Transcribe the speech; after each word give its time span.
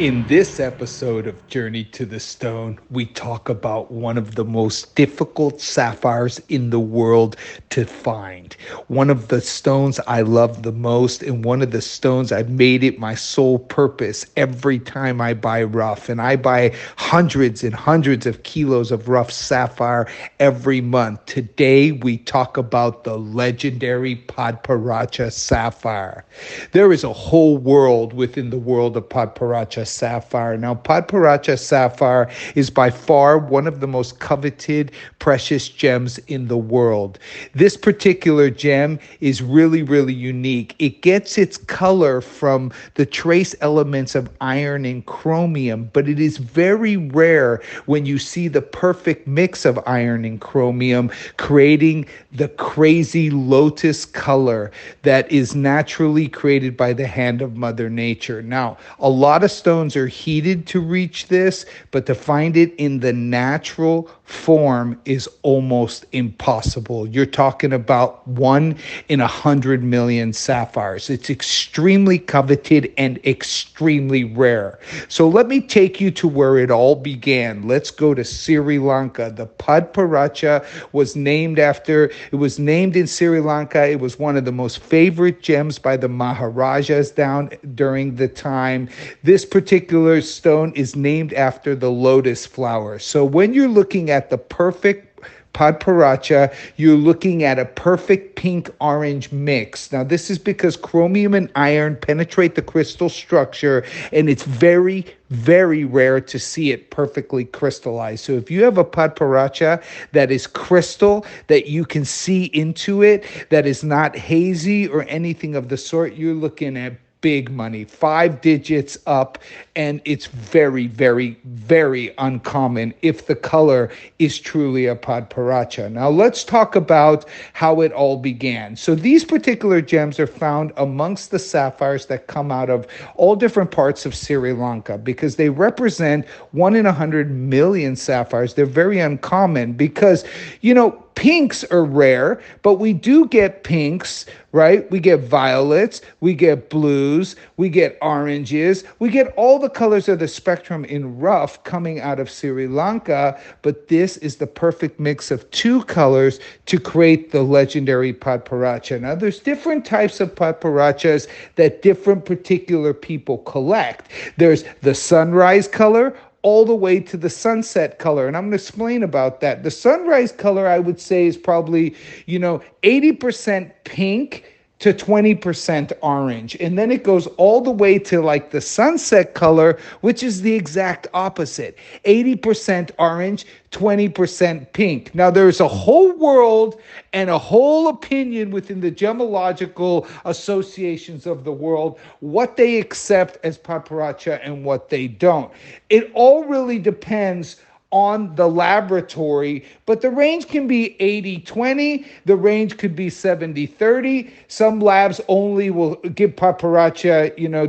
In 0.00 0.26
this 0.28 0.58
episode 0.58 1.26
of 1.26 1.46
Journey 1.48 1.84
to 1.84 2.06
the 2.06 2.20
Stone, 2.20 2.78
we 2.88 3.04
talk 3.04 3.50
about 3.50 3.90
one 3.92 4.16
of 4.16 4.34
the 4.34 4.46
most 4.46 4.94
difficult 4.94 5.60
sapphires 5.60 6.40
in 6.48 6.70
the 6.70 6.80
world 6.80 7.36
to 7.68 7.84
find. 7.84 8.54
One 8.86 9.10
of 9.10 9.28
the 9.28 9.42
stones 9.42 10.00
I 10.06 10.22
love 10.22 10.62
the 10.62 10.72
most, 10.72 11.22
and 11.22 11.44
one 11.44 11.60
of 11.60 11.72
the 11.72 11.82
stones 11.82 12.32
I've 12.32 12.48
made 12.48 12.82
it 12.82 12.98
my 12.98 13.14
sole 13.14 13.58
purpose 13.58 14.24
every 14.38 14.78
time 14.78 15.20
I 15.20 15.34
buy 15.34 15.64
rough. 15.64 16.08
And 16.08 16.22
I 16.22 16.36
buy 16.36 16.74
hundreds 16.96 17.62
and 17.62 17.74
hundreds 17.74 18.24
of 18.24 18.42
kilos 18.42 18.90
of 18.90 19.10
rough 19.10 19.30
sapphire 19.30 20.08
every 20.38 20.80
month. 20.80 21.26
Today, 21.26 21.92
we 21.92 22.16
talk 22.16 22.56
about 22.56 23.04
the 23.04 23.18
legendary 23.18 24.16
Padparadscha 24.16 25.30
sapphire. 25.30 26.24
There 26.72 26.90
is 26.90 27.04
a 27.04 27.12
whole 27.12 27.58
world 27.58 28.14
within 28.14 28.48
the 28.48 28.58
world 28.58 28.96
of 28.96 29.06
Padparadscha 29.06 29.90
sapphire. 29.90 29.90
Now, 30.02 30.74
Padparadscha 30.74 31.58
sapphire 31.58 32.30
is 32.54 32.70
by 32.70 32.90
far 32.90 33.38
one 33.38 33.66
of 33.66 33.80
the 33.80 33.86
most 33.86 34.18
coveted 34.20 34.92
precious 35.18 35.68
gems 35.68 36.18
in 36.28 36.48
the 36.48 36.56
world. 36.56 37.18
This 37.54 37.76
particular 37.76 38.50
gem 38.50 38.98
is 39.20 39.42
really, 39.42 39.82
really 39.82 40.14
unique. 40.14 40.74
It 40.78 41.02
gets 41.02 41.38
its 41.38 41.56
color 41.56 42.20
from 42.20 42.72
the 42.94 43.06
trace 43.06 43.54
elements 43.60 44.14
of 44.14 44.30
iron 44.40 44.84
and 44.84 45.04
chromium, 45.06 45.90
but 45.92 46.08
it 46.08 46.20
is 46.20 46.38
very 46.38 46.96
rare 46.96 47.60
when 47.86 48.06
you 48.06 48.18
see 48.18 48.48
the 48.48 48.62
perfect 48.62 49.26
mix 49.26 49.64
of 49.64 49.78
iron 49.86 50.24
and 50.24 50.40
chromium, 50.40 51.10
creating 51.36 52.06
the 52.32 52.48
crazy 52.48 53.30
lotus 53.30 54.04
color 54.04 54.70
that 55.02 55.30
is 55.30 55.54
naturally 55.54 56.28
created 56.28 56.76
by 56.76 56.92
the 56.92 57.06
hand 57.06 57.42
of 57.42 57.56
Mother 57.56 57.90
Nature. 57.90 58.42
Now, 58.42 58.76
a 58.98 59.08
lot 59.08 59.42
of 59.42 59.50
stones 59.50 59.79
are 59.96 60.06
heated 60.06 60.66
to 60.68 60.80
reach 60.80 61.28
this, 61.28 61.66
but 61.90 62.06
to 62.06 62.14
find 62.14 62.56
it 62.56 62.74
in 62.76 63.00
the 63.00 63.12
natural 63.12 64.10
form 64.30 65.00
is 65.04 65.28
almost 65.42 66.06
impossible. 66.12 67.06
You're 67.06 67.26
talking 67.26 67.72
about 67.72 68.26
one 68.28 68.76
in 69.08 69.20
a 69.20 69.26
hundred 69.26 69.82
million 69.82 70.32
sapphires. 70.32 71.10
It's 71.10 71.30
extremely 71.30 72.18
coveted 72.18 72.92
and 72.98 73.18
extremely 73.24 74.24
rare. 74.24 74.78
So 75.08 75.28
let 75.28 75.48
me 75.48 75.60
take 75.60 76.00
you 76.00 76.10
to 76.12 76.28
where 76.28 76.58
it 76.58 76.70
all 76.70 76.94
began. 76.94 77.66
Let's 77.66 77.90
go 77.90 78.14
to 78.14 78.24
Sri 78.24 78.78
Lanka. 78.78 79.32
The 79.34 79.46
Padparadscha 79.46 80.64
was 80.92 81.16
named 81.16 81.58
after, 81.58 82.10
it 82.32 82.36
was 82.36 82.58
named 82.58 82.96
in 82.96 83.06
Sri 83.06 83.40
Lanka. 83.40 83.88
It 83.88 84.00
was 84.00 84.18
one 84.18 84.36
of 84.36 84.44
the 84.44 84.52
most 84.52 84.80
favorite 84.80 85.42
gems 85.42 85.78
by 85.78 85.96
the 85.96 86.08
Maharajas 86.08 87.10
down 87.10 87.50
during 87.74 88.16
the 88.16 88.28
time. 88.28 88.88
This 89.22 89.44
particular 89.44 89.70
particular 89.80 90.20
stone 90.20 90.72
is 90.74 90.94
named 90.94 91.32
after 91.32 91.74
the 91.74 91.90
lotus 91.90 92.44
flower. 92.44 92.98
So 92.98 93.24
when 93.24 93.54
you're 93.54 93.66
looking 93.66 94.10
at 94.10 94.19
the 94.28 94.38
perfect 94.38 95.10
Padparadscha, 95.52 96.54
you're 96.76 96.96
looking 96.96 97.42
at 97.42 97.58
a 97.58 97.64
perfect 97.64 98.36
pink 98.36 98.70
orange 98.80 99.32
mix. 99.32 99.90
Now, 99.92 100.04
this 100.04 100.30
is 100.30 100.38
because 100.38 100.76
chromium 100.76 101.34
and 101.34 101.50
iron 101.56 101.96
penetrate 101.96 102.54
the 102.54 102.62
crystal 102.62 103.08
structure, 103.08 103.84
and 104.12 104.30
it's 104.30 104.44
very, 104.44 105.04
very 105.30 105.84
rare 105.84 106.20
to 106.20 106.38
see 106.38 106.70
it 106.70 106.90
perfectly 106.90 107.44
crystallized. 107.44 108.24
So, 108.24 108.34
if 108.34 108.50
you 108.50 108.62
have 108.62 108.78
a 108.78 108.84
Padparadscha 108.84 109.82
that 110.12 110.30
is 110.30 110.46
crystal, 110.46 111.26
that 111.48 111.66
you 111.66 111.84
can 111.84 112.04
see 112.04 112.44
into 112.46 113.02
it, 113.02 113.24
that 113.50 113.66
is 113.66 113.82
not 113.82 114.16
hazy 114.16 114.86
or 114.86 115.04
anything 115.08 115.56
of 115.56 115.68
the 115.68 115.76
sort, 115.76 116.14
you're 116.14 116.34
looking 116.34 116.76
at 116.76 116.92
big 117.20 117.50
money, 117.50 117.84
five 117.84 118.40
digits 118.40 118.98
up, 119.06 119.38
and 119.76 120.00
it's 120.04 120.26
very, 120.26 120.86
very, 120.86 121.38
very 121.44 122.14
uncommon 122.18 122.94
if 123.02 123.26
the 123.26 123.34
color 123.34 123.90
is 124.18 124.38
truly 124.38 124.86
a 124.86 124.96
Padparadscha. 124.96 125.90
Now, 125.90 126.08
let's 126.08 126.44
talk 126.44 126.76
about 126.76 127.26
how 127.52 127.80
it 127.80 127.92
all 127.92 128.16
began. 128.16 128.76
So, 128.76 128.94
these 128.94 129.24
particular 129.24 129.80
gems 129.80 130.18
are 130.18 130.26
found 130.26 130.72
amongst 130.76 131.30
the 131.30 131.38
sapphires 131.38 132.06
that 132.06 132.26
come 132.26 132.50
out 132.50 132.70
of 132.70 132.86
all 133.16 133.36
different 133.36 133.70
parts 133.70 134.06
of 134.06 134.14
Sri 134.14 134.52
Lanka 134.52 134.98
because 134.98 135.36
they 135.36 135.48
represent 135.48 136.26
one 136.52 136.74
in 136.74 136.86
a 136.86 136.92
hundred 136.92 137.30
million 137.30 137.96
sapphires. 137.96 138.54
They're 138.54 138.66
very 138.66 138.98
uncommon 138.98 139.74
because, 139.74 140.24
you 140.60 140.74
know, 140.74 141.04
pinks 141.14 141.64
are 141.64 141.84
rare, 141.84 142.40
but 142.62 142.74
we 142.74 142.92
do 142.92 143.26
get 143.28 143.62
pinks, 143.64 144.26
right? 144.52 144.90
We 144.90 145.00
get 145.00 145.20
violets, 145.20 146.00
we 146.20 146.34
get 146.34 146.70
blues, 146.70 147.36
we 147.56 147.68
get 147.68 147.98
oranges, 148.00 148.84
we 148.98 149.10
get 149.10 149.32
all 149.36 149.58
the 149.58 149.68
colors 149.68 150.08
of 150.08 150.18
the 150.18 150.28
spectrum 150.28 150.84
in 150.84 151.18
rough 151.18 151.62
coming 151.64 152.00
out 152.00 152.20
of 152.20 152.30
Sri 152.30 152.66
Lanka, 152.66 153.40
but 153.62 153.88
this 153.88 154.16
is 154.18 154.36
the 154.36 154.46
perfect 154.46 154.98
mix 154.98 155.30
of 155.30 155.48
two 155.50 155.84
colors 155.84 156.40
to 156.66 156.78
create 156.78 157.30
the 157.30 157.42
legendary 157.42 158.12
Padparadscha. 158.12 159.00
Now, 159.00 159.14
there's 159.14 159.40
different 159.40 159.84
types 159.84 160.20
of 160.20 160.34
Padparadschas 160.34 161.28
that 161.56 161.82
different 161.82 162.24
particular 162.24 162.94
people 162.94 163.38
collect. 163.38 164.10
There's 164.36 164.64
the 164.82 164.94
sunrise 164.94 165.68
color 165.68 166.16
all 166.42 166.64
the 166.64 166.74
way 166.74 167.00
to 167.00 167.16
the 167.16 167.30
sunset 167.30 167.98
color. 167.98 168.26
And 168.26 168.36
I'm 168.36 168.44
going 168.44 168.52
to 168.52 168.56
explain 168.56 169.02
about 169.02 169.40
that. 169.40 169.62
The 169.62 169.70
sunrise 169.70 170.32
color, 170.32 170.66
I 170.66 170.78
would 170.78 171.00
say, 171.00 171.26
is 171.26 171.36
probably, 171.36 171.94
you 172.26 172.38
know, 172.38 172.62
80% 172.82 173.70
pink 173.84 174.44
to 174.80 174.94
20% 174.94 175.92
orange. 176.02 176.56
And 176.58 176.76
then 176.78 176.90
it 176.90 177.04
goes 177.04 177.26
all 177.36 177.60
the 177.60 177.70
way 177.70 177.98
to 178.00 178.20
like 178.20 178.50
the 178.50 178.60
sunset 178.60 179.34
color, 179.34 179.78
which 180.00 180.22
is 180.22 180.42
the 180.42 180.54
exact 180.54 181.06
opposite 181.14 181.78
80% 182.04 182.90
orange, 182.98 183.46
20% 183.70 184.72
pink. 184.72 185.14
Now, 185.14 185.30
there's 185.30 185.60
a 185.60 185.68
whole 185.68 186.12
world 186.16 186.80
and 187.12 187.30
a 187.30 187.38
whole 187.38 187.88
opinion 187.88 188.50
within 188.50 188.80
the 188.80 188.90
gemological 188.90 190.08
associations 190.24 191.26
of 191.26 191.44
the 191.44 191.52
world 191.52 191.98
what 192.20 192.56
they 192.56 192.78
accept 192.78 193.38
as 193.44 193.58
Padparadscha 193.58 194.40
and 194.42 194.64
what 194.64 194.88
they 194.88 195.06
don't. 195.06 195.52
It 195.90 196.10
all 196.14 196.44
really 196.44 196.78
depends 196.78 197.60
on 197.92 198.34
the 198.36 198.48
laboratory, 198.48 199.64
but 199.86 200.00
the 200.00 200.10
range 200.10 200.46
can 200.46 200.66
be 200.66 200.96
80 201.00 201.40
20, 201.40 202.06
the 202.24 202.36
range 202.36 202.78
could 202.78 202.94
be 202.94 203.10
70 203.10 203.66
30. 203.66 204.32
Some 204.48 204.80
labs 204.80 205.20
only 205.28 205.70
will 205.70 205.96
give 205.96 206.36
padparadscha, 206.36 207.36
you 207.38 207.48
know, 207.48 207.66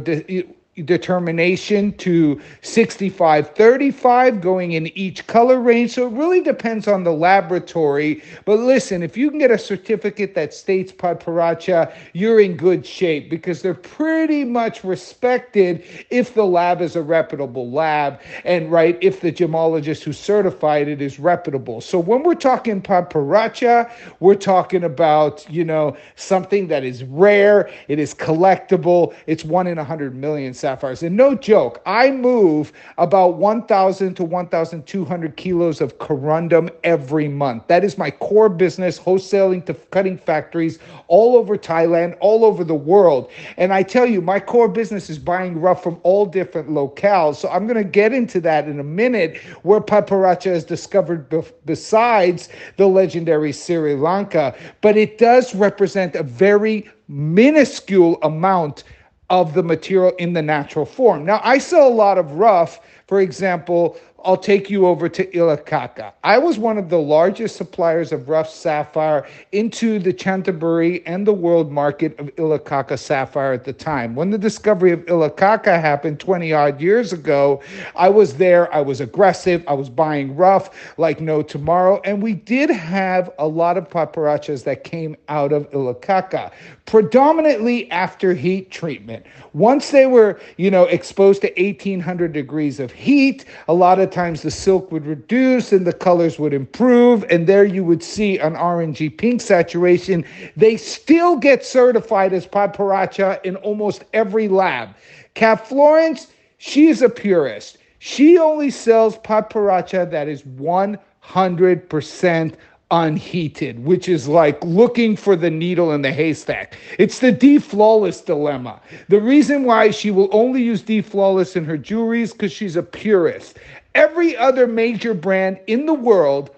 determination 0.85 1.91
to 1.97 2.41
65 2.61 3.49
35 3.49 4.39
going 4.39 4.71
in 4.71 4.87
each 4.97 5.27
color 5.27 5.59
range. 5.59 5.91
So 5.91 6.07
it 6.07 6.13
really 6.13 6.41
depends 6.41 6.87
on 6.87 7.03
the 7.03 7.11
laboratory. 7.11 8.23
But 8.45 8.59
listen 8.59 9.03
if 9.03 9.17
you 9.17 9.29
can 9.29 9.39
get 9.39 9.51
a 9.51 9.57
certificate 9.57 10.33
that 10.35 10.53
states 10.53 10.91
Padparadscha 10.91 11.93
you're 12.13 12.39
in 12.39 12.55
good 12.55 12.85
shape 12.85 13.29
because 13.29 13.61
they're 13.61 13.73
pretty 13.73 14.45
much 14.45 14.83
respected 14.83 15.83
if 16.09 16.33
the 16.33 16.45
lab 16.45 16.81
is 16.81 16.95
a 16.95 17.01
reputable 17.01 17.69
lab 17.69 18.21
and 18.45 18.71
right 18.71 18.97
if 19.01 19.19
the 19.19 19.31
gemologist 19.31 20.03
who 20.03 20.13
certified 20.13 20.87
it 20.87 21.01
is 21.01 21.19
reputable. 21.19 21.81
So 21.81 21.99
when 21.99 22.23
we're 22.23 22.35
talking 22.35 22.81
Padparadscha 22.81 23.91
we're 24.19 24.35
talking 24.35 24.83
about 24.85 25.45
you 25.49 25.65
know 25.65 25.97
something 26.15 26.67
that 26.67 26.83
is 26.83 27.03
rare. 27.03 27.69
It 27.87 27.99
is 27.99 28.13
collectible. 28.13 29.13
It's 29.27 29.43
one 29.43 29.67
in 29.67 29.77
a 29.77 29.83
hundred 29.83 30.15
million 30.15 30.53
sapphires. 30.61 31.03
And 31.03 31.17
no 31.17 31.35
joke, 31.35 31.81
I 31.85 32.11
move 32.11 32.71
about 32.97 33.35
1,000 33.35 34.15
to 34.15 34.23
1,200 34.23 35.35
kilos 35.35 35.81
of 35.81 35.97
corundum 35.97 36.69
every 36.83 37.27
month. 37.27 37.67
That 37.67 37.83
is 37.83 37.97
my 37.97 38.11
core 38.11 38.47
business, 38.47 38.97
wholesaling 38.97 39.65
to 39.65 39.73
cutting 39.73 40.17
factories 40.17 40.79
all 41.07 41.35
over 41.35 41.57
Thailand, 41.57 42.15
all 42.21 42.45
over 42.45 42.63
the 42.63 42.75
world. 42.75 43.29
And 43.57 43.73
I 43.73 43.83
tell 43.83 44.05
you, 44.05 44.21
my 44.21 44.39
core 44.39 44.69
business 44.69 45.09
is 45.09 45.19
buying 45.19 45.59
rough 45.59 45.83
from 45.83 45.99
all 46.03 46.25
different 46.25 46.69
locales. 46.69 47.35
So 47.35 47.49
I'm 47.49 47.67
going 47.67 47.83
to 47.83 47.89
get 47.89 48.13
into 48.13 48.39
that 48.41 48.67
in 48.67 48.79
a 48.79 48.83
minute, 48.83 49.37
where 49.63 49.81
Padparadscha 49.81 50.51
is 50.51 50.63
discovered 50.63 51.27
be- 51.27 51.41
besides 51.65 52.49
the 52.77 52.87
legendary 52.87 53.51
Sri 53.51 53.95
Lanka. 53.95 54.55
But 54.81 54.95
it 54.95 55.17
does 55.17 55.55
represent 55.55 56.15
a 56.15 56.23
very 56.23 56.89
minuscule 57.07 58.17
amount 58.21 58.83
of 59.31 59.53
the 59.53 59.63
material 59.63 60.11
in 60.19 60.33
the 60.33 60.41
natural 60.41 60.85
form. 60.85 61.23
Now, 61.23 61.39
I 61.41 61.57
sell 61.57 61.87
a 61.87 61.89
lot 61.89 62.17
of 62.17 62.33
rough, 62.33 62.81
for 63.07 63.21
example, 63.21 63.97
I'll 64.23 64.37
take 64.37 64.69
you 64.69 64.85
over 64.85 65.09
to 65.09 65.25
Ilakaka. 65.27 66.13
I 66.23 66.37
was 66.37 66.59
one 66.59 66.77
of 66.77 66.89
the 66.89 66.99
largest 66.99 67.55
suppliers 67.55 68.11
of 68.11 68.29
rough 68.29 68.49
sapphire 68.49 69.27
into 69.51 69.99
the 69.99 70.13
Chantaburi 70.13 71.01
and 71.05 71.25
the 71.25 71.33
world 71.33 71.71
market 71.71 72.17
of 72.19 72.27
Ilakaka 72.35 72.99
sapphire 72.99 73.53
at 73.53 73.63
the 73.63 73.73
time. 73.73 74.15
When 74.15 74.29
the 74.29 74.37
discovery 74.37 74.91
of 74.91 74.99
Ilakaka 75.05 75.81
happened 75.81 76.19
20 76.19 76.53
odd 76.53 76.79
years 76.79 77.13
ago, 77.13 77.61
I 77.95 78.09
was 78.09 78.35
there. 78.35 78.71
I 78.73 78.81
was 78.81 79.01
aggressive. 79.01 79.63
I 79.67 79.73
was 79.73 79.89
buying 79.89 80.35
rough 80.35 80.69
like 80.97 81.19
no 81.19 81.41
tomorrow. 81.41 81.99
And 82.03 82.21
we 82.21 82.33
did 82.33 82.69
have 82.69 83.31
a 83.39 83.47
lot 83.47 83.77
of 83.77 83.89
padparadschas 83.89 84.63
that 84.65 84.83
came 84.83 85.15
out 85.29 85.51
of 85.51 85.69
Ilakaka, 85.71 86.51
predominantly 86.85 87.89
after 87.89 88.33
heat 88.33 88.69
treatment. 88.69 89.25
Once 89.53 89.91
they 89.91 90.05
were, 90.05 90.39
you 90.57 90.69
know, 90.69 90.83
exposed 90.83 91.41
to 91.41 91.47
1800 91.57 92.31
degrees 92.31 92.79
of 92.79 92.91
heat, 92.91 93.45
a 93.67 93.73
lot 93.73 93.99
of 93.99 94.10
times 94.11 94.41
the 94.41 94.51
silk 94.51 94.91
would 94.91 95.05
reduce 95.05 95.71
and 95.71 95.87
the 95.87 95.93
colors 95.93 96.37
would 96.39 96.53
improve. 96.53 97.23
And 97.29 97.47
there 97.47 97.65
you 97.65 97.83
would 97.83 98.03
see 98.03 98.39
an 98.39 98.55
orangey 98.55 99.15
pink 99.15 99.41
saturation. 99.41 100.25
They 100.55 100.77
still 100.77 101.35
get 101.37 101.65
certified 101.65 102.33
as 102.33 102.47
padparadscha 102.47 103.43
in 103.43 103.55
almost 103.57 104.05
every 104.13 104.47
lab. 104.47 104.95
Kat 105.33 105.67
Florence, 105.67 106.27
she's 106.57 107.01
a 107.01 107.09
purist. 107.09 107.77
She 107.99 108.37
only 108.37 108.71
sells 108.71 109.17
padparadscha 109.17 110.09
that 110.11 110.27
is 110.27 110.43
100% 110.43 112.55
unheated, 112.91 113.83
which 113.83 114.09
is 114.09 114.27
like 114.27 114.61
looking 114.63 115.15
for 115.15 115.35
the 115.35 115.49
needle 115.49 115.93
in 115.93 116.01
the 116.01 116.11
haystack. 116.11 116.77
It's 116.99 117.19
the 117.19 117.31
D 117.31 117.57
Flawless 117.57 118.21
dilemma. 118.21 118.81
The 119.07 119.21
reason 119.21 119.63
why 119.63 119.91
she 119.91 120.11
will 120.11 120.29
only 120.31 120.61
use 120.61 120.81
D 120.81 121.01
Flawless 121.01 121.55
in 121.55 121.65
her 121.65 121.77
jewelry 121.77 122.21
is 122.21 122.33
because 122.33 122.51
she's 122.51 122.75
a 122.75 122.83
purist. 122.83 123.57
Every 123.95 124.37
other 124.37 124.67
major 124.67 125.13
brand 125.13 125.59
in 125.67 125.85
the 125.85 125.93
world 125.93 126.51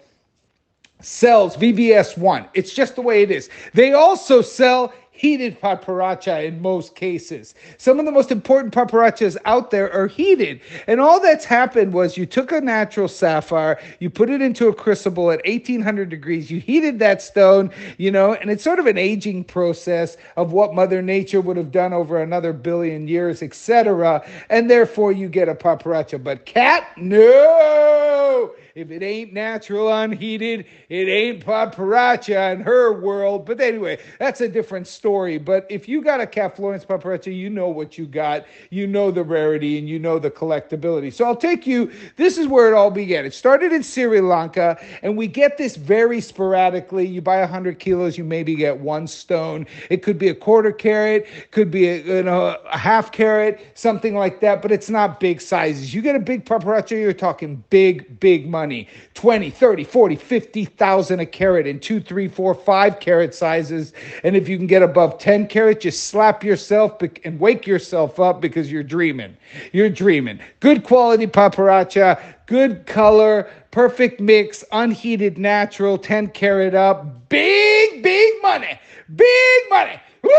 sells 1.01 1.57
VVS1. 1.57 2.47
It's 2.53 2.73
just 2.73 2.95
the 2.95 3.01
way 3.01 3.23
it 3.23 3.31
is. 3.31 3.49
They 3.73 3.93
also 3.93 4.41
sell 4.41 4.93
heated 5.13 5.61
padparadscha 5.61 6.43
in 6.45 6.59
most 6.61 6.95
cases. 6.95 7.53
Some 7.77 7.99
of 7.99 8.05
the 8.05 8.11
most 8.11 8.31
important 8.31 8.73
padparadschas 8.73 9.37
out 9.45 9.69
there 9.69 9.93
are 9.93 10.07
heated. 10.07 10.59
And 10.87 10.99
all 10.99 11.19
that's 11.21 11.45
happened 11.45 11.93
was 11.93 12.17
you 12.17 12.25
took 12.25 12.51
a 12.51 12.59
natural 12.59 13.07
sapphire, 13.07 13.79
you 13.99 14.09
put 14.09 14.31
it 14.31 14.41
into 14.41 14.67
a 14.67 14.73
crucible 14.73 15.31
at 15.31 15.39
1800 15.45 16.09
degrees, 16.09 16.49
you 16.49 16.59
heated 16.59 16.97
that 16.99 17.21
stone, 17.21 17.71
you 17.97 18.11
know, 18.11 18.33
and 18.33 18.49
it's 18.49 18.63
sort 18.63 18.79
of 18.79 18.87
an 18.87 18.97
aging 18.97 19.43
process 19.43 20.17
of 20.35 20.51
what 20.51 20.73
Mother 20.73 21.01
Nature 21.01 21.41
would 21.41 21.57
have 21.57 21.71
done 21.71 21.93
over 21.93 22.21
another 22.21 22.51
billion 22.51 23.07
years, 23.07 23.43
etc. 23.43 24.27
And 24.49 24.69
therefore 24.69 25.11
you 25.11 25.29
get 25.29 25.47
a 25.47 25.53
padparadscha. 25.55 26.23
But 26.23 26.45
Kat, 26.45 26.87
no! 26.97 28.51
If 28.75 28.89
it 28.89 29.03
ain't 29.03 29.33
natural 29.33 29.93
unheated, 29.93 30.65
it 30.89 31.07
ain't 31.07 31.45
padparadscha 31.45 32.53
in 32.53 32.61
her 32.61 32.91
world. 32.91 33.45
But 33.45 33.61
anyway, 33.61 33.99
that's 34.17 34.41
a 34.41 34.49
different 34.49 34.87
story. 34.87 35.37
But 35.37 35.67
if 35.69 35.87
you 35.87 36.01
got 36.01 36.21
a 36.21 36.25
Kat 36.25 36.55
Florence 36.55 36.83
padparadscha, 36.83 37.37
you 37.37 37.51
know 37.51 37.67
what 37.67 37.99
you 37.99 38.07
got. 38.07 38.47
You 38.71 38.87
know 38.87 39.11
the 39.11 39.23
rarity 39.23 39.77
and 39.77 39.87
you 39.87 39.99
know 39.99 40.17
the 40.17 40.31
collectability. 40.31 41.13
So 41.13 41.23
I'll 41.23 41.35
take 41.35 41.67
you. 41.67 41.91
This 42.15 42.39
is 42.39 42.47
where 42.47 42.67
it 42.67 42.73
all 42.73 42.89
began. 42.89 43.25
It 43.25 43.35
started 43.35 43.71
in 43.73 43.83
Sri 43.83 44.19
Lanka, 44.19 44.83
and 45.03 45.15
we 45.15 45.27
get 45.27 45.59
this 45.59 45.75
very 45.75 46.19
sporadically. 46.19 47.05
You 47.05 47.21
buy 47.21 47.41
100 47.41 47.77
kilos, 47.77 48.17
you 48.17 48.23
maybe 48.23 48.55
get 48.55 48.79
one 48.79 49.05
stone. 49.05 49.67
It 49.91 50.01
could 50.01 50.17
be 50.17 50.29
a 50.29 50.35
quarter 50.35 50.71
carat, 50.71 51.27
could 51.51 51.69
be 51.69 51.89
a, 51.89 52.01
you 52.01 52.23
know, 52.23 52.57
a 52.71 52.77
half 52.79 53.11
carat, 53.11 53.61
something 53.75 54.15
like 54.15 54.39
that, 54.39 54.63
but 54.63 54.71
it's 54.71 54.89
not 54.89 55.19
big 55.19 55.41
sizes. 55.41 55.93
You 55.93 56.01
get 56.01 56.15
a 56.15 56.19
big 56.19 56.43
padparadscha, 56.43 56.99
you're 56.99 57.13
talking 57.13 57.63
big, 57.69 58.19
big 58.19 58.49
money 58.49 58.62
money. 58.63 58.87
20 59.13 59.49
30 59.49 59.83
40 59.83 60.15
50,000 60.15 61.19
a 61.19 61.25
carat 61.25 61.67
in 61.67 61.79
two 61.81 61.99
three 61.99 62.29
four 62.29 62.55
five 62.55 63.01
carat 63.01 63.35
sizes. 63.35 63.91
And 64.23 64.37
if 64.37 64.47
you 64.47 64.55
can 64.55 64.67
get 64.67 64.81
above 64.81 65.17
10 65.17 65.47
carat 65.47 65.81
just 65.81 66.05
slap 66.05 66.45
yourself 66.45 67.01
and 67.25 67.37
wake 67.41 67.67
yourself 67.67 68.21
up 68.21 68.39
because 68.39 68.71
you're 68.71 68.81
dreaming. 68.81 69.35
You're 69.73 69.89
dreaming. 69.89 70.39
Good 70.61 70.83
quality 70.85 71.27
padparadscha 71.27 72.21
good 72.45 72.85
color 72.85 73.49
perfect 73.71 74.19
mix 74.21 74.63
unheated 74.71 75.37
natural 75.37 75.97
10 75.97 76.29
carat 76.29 76.73
up. 76.73 77.27
Big 77.27 78.01
big 78.01 78.33
money. 78.41 78.79
Big 79.13 79.61
money. 79.69 79.99
Woo! 80.21 80.31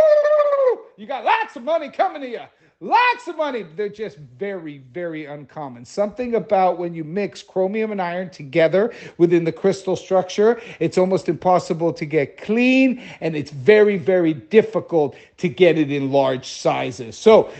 you 0.96 1.06
got 1.06 1.24
lots 1.24 1.56
of 1.56 1.62
money 1.62 1.90
coming 1.90 2.22
to 2.22 2.28
you 2.28 2.40
Lots 2.84 3.28
of 3.28 3.38
money. 3.38 3.62
They're 3.62 3.88
just 3.88 4.18
very, 4.18 4.82
very 4.92 5.24
uncommon. 5.24 5.86
Something 5.86 6.34
about 6.34 6.78
when 6.78 6.94
you 6.94 7.02
mix 7.02 7.42
chromium 7.42 7.92
and 7.92 8.02
iron 8.02 8.28
together 8.28 8.92
within 9.16 9.42
the 9.42 9.52
crystal 9.52 9.96
structure, 9.96 10.60
it's 10.80 10.98
almost 10.98 11.30
impossible 11.30 11.94
to 11.94 12.04
get 12.04 12.36
clean 12.36 13.02
and 13.22 13.34
it's 13.34 13.50
very, 13.50 13.96
very 13.96 14.34
difficult 14.34 15.16
to 15.38 15.48
get 15.48 15.78
it 15.78 15.90
in 15.90 16.12
large 16.12 16.46
sizes. 16.46 17.16
So, 17.16 17.50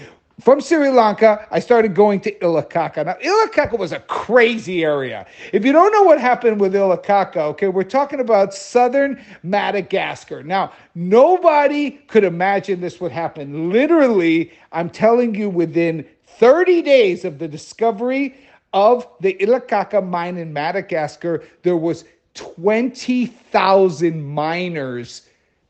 from 0.41 0.61
Sri 0.61 0.89
Lanka, 0.91 1.47
I 1.51 1.61
started 1.61 1.95
going 1.95 2.21
to 2.21 2.35
Ilakaka. 2.39 3.07
Now, 3.07 3.15
Ilakaka 3.15 3.79
was 3.79 3.93
a 3.93 4.01
crazy 4.01 4.85
area. 4.85 5.27
If 5.53 5.65
you 5.65 5.73
don't 5.73 5.93
know 5.93 6.03
what 6.03 6.21
happened 6.21 6.61
with 6.61 6.75
Ilakaka, 6.75 7.37
okay, 7.37 7.69
we're 7.69 7.85
talking 7.85 8.19
about 8.21 8.53
southern 8.53 9.25
Madagascar. 9.45 10.43
Now, 10.43 10.73
nobody 10.97 11.93
could 11.93 12.25
imagine 12.25 12.81
this 12.81 13.01
would 13.01 13.13
happen. 13.13 13.71
Literally, 13.73 14.53
I'm 14.73 14.91
telling 14.91 15.35
you, 15.37 15.49
within 15.49 16.05
30 16.27 16.83
days 16.83 17.25
of 17.25 17.39
the 17.39 17.47
discovery 17.47 18.35
of 18.73 19.07
the 19.21 19.35
Ilakaka 19.35 20.05
mine 20.05 20.37
in 20.37 20.53
Madagascar, 20.53 21.45
there 21.63 21.77
was 21.77 22.05
20,000 22.35 24.25
miners 24.25 25.23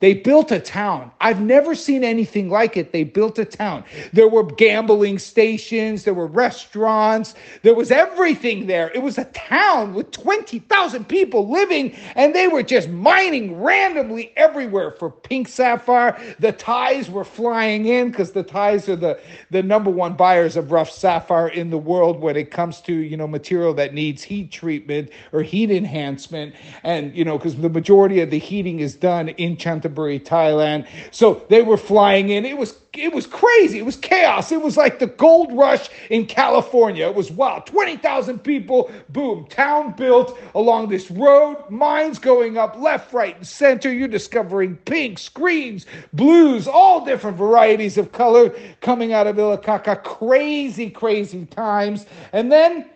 they 0.05 0.13
built 0.13 0.53
a 0.53 0.61
town. 0.61 1.11
I've 1.23 1.41
never 1.41 1.75
seen 1.75 2.05
anything 2.05 2.51
like 2.51 2.77
it. 2.77 2.93
They 2.93 3.05
built 3.05 3.39
a 3.39 3.45
town. 3.47 3.85
There 4.13 4.29
were 4.29 4.43
gambling 4.45 5.19
stations, 5.19 6.05
there 6.05 6.13
were 6.13 6.27
restaurants, 6.27 7.35
there 7.63 7.75
was 7.75 7.91
everything 7.91 8.67
there. 8.67 8.91
It 8.95 8.99
was 8.99 9.17
a 9.17 9.25
town 9.25 9.95
with 9.95 10.11
20,000 10.11 11.09
people 11.09 11.49
living, 11.49 11.97
and 12.17 12.35
they 12.35 12.49
were 12.49 12.63
just 12.63 12.91
mining 12.91 13.59
randomly 13.63 14.35
everywhere 14.37 14.91
for 14.91 15.11
pink 15.11 15.49
sapphire. 15.49 16.21
The 16.39 16.53
Thais 16.53 17.09
were 17.09 17.25
flying 17.25 17.87
in 17.87 18.11
because 18.11 18.33
the 18.33 18.43
Thais 18.43 18.91
are 18.91 18.97
the, 18.97 19.19
the 19.51 19.63
number 19.63 19.89
one 19.89 20.13
buyers 20.13 20.59
of 20.59 20.71
rough 20.71 20.91
sapphire 20.91 21.49
in 21.49 21.71
the 21.71 21.79
world 21.79 22.21
when 22.21 22.37
it 22.37 22.51
comes 22.51 22.83
to, 22.83 22.93
you 22.93 23.17
know, 23.17 23.27
material 23.27 23.73
that 23.73 23.95
needs 23.95 24.23
heat 24.23 24.51
treatment 24.53 25.09
or 25.33 25.41
heat 25.41 25.71
enhancement. 25.71 26.55
And, 26.83 27.17
you 27.17 27.25
know, 27.25 27.39
because 27.39 27.57
the 27.57 27.71
majority 27.71 28.21
of 28.21 28.29
the 28.29 28.39
heating 28.39 28.81
is 28.81 28.95
done 28.95 29.31
in 29.31 29.57
Chantaburi 29.95 30.23
Thailand. 30.23 30.87
So 31.11 31.43
they 31.49 31.63
were 31.63 31.77
flying 31.77 32.31
in. 32.31 32.45
It 32.45 32.57
was 32.57 32.79
it 32.97 33.13
was 33.13 33.27
crazy. 33.27 33.79
It 33.79 33.85
was 33.85 33.97
chaos. 33.97 34.53
It 34.53 34.63
was 34.63 34.77
like 34.77 35.01
the 35.01 35.09
gold 35.09 35.53
rush 35.53 35.89
in 36.11 36.27
California. 36.27 37.09
It 37.09 37.15
was 37.15 37.29
wow. 37.31 37.59
20,000 37.67 38.39
people, 38.39 38.89
boom, 39.09 39.47
town 39.47 39.95
built 39.97 40.39
along 40.55 40.91
this 40.91 41.11
road, 41.11 41.57
mines 41.69 42.21
going 42.21 42.57
up 42.57 42.77
left, 42.77 43.13
right, 43.13 43.37
and 43.37 43.47
center. 43.47 43.93
You're 43.93 44.07
discovering 44.07 44.77
pinks, 44.77 45.29
greens, 45.29 45.87
blues, 46.13 46.69
all 46.69 47.05
different 47.05 47.37
varieties 47.37 47.99
of 47.99 48.13
color 48.13 48.51
coming 48.81 49.13
out 49.13 49.27
of 49.27 49.37
Ilakaka. 49.37 50.05
Crazy, 50.05 50.89
crazy 50.89 51.47
times. 51.47 52.07
And 52.33 52.53
then 52.53 52.91